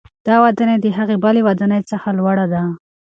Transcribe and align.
دا 0.27 0.35
ودانۍ 0.43 0.75
د 0.81 0.87
هغې 0.97 1.15
بلې 1.23 1.41
ودانۍ 1.47 1.81
څخه 1.91 2.09
لوړه 2.17 2.45
ده. 2.53 2.61